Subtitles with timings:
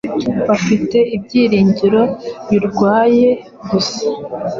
[0.47, 2.01] bafite ibyiringiro
[2.49, 3.29] birwaye
[3.69, 4.01] gusa